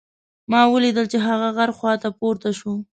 ما 0.51 0.61
ولیدل 0.73 1.05
چې 1.11 1.17
هغه 1.27 1.47
غر 1.57 1.69
هوا 1.77 1.93
ته 2.01 2.09
پورته 2.19 2.49
شو. 2.59 2.73